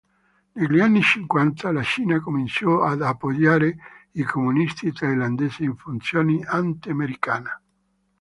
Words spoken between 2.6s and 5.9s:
ad appoggiare i comunisti thailandesi in